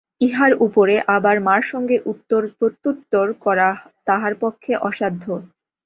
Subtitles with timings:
[0.21, 3.69] ইহার উপরে আবার মার সঙ্গে উত্তর-প্রত্যুত্তর করা
[4.07, 5.23] তাহার পক্ষে অসাধ্য।